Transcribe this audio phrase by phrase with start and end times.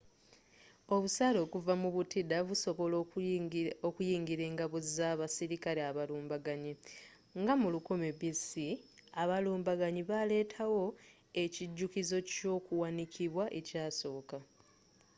[0.95, 2.95] obusaale okuva mu butida busobola
[3.89, 6.73] okuyingila engabo z'abasirikale abalumbaganyi
[7.41, 8.49] nga mu 1000 b.c.
[9.21, 10.83] abalumbaganyi baaletawo
[11.43, 14.37] ekijukizo kyokuwanikibwa ekyasooka